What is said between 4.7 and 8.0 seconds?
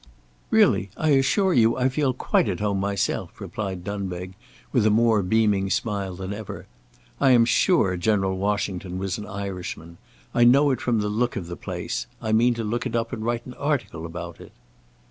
with a more beaming smile than ever. "I am sure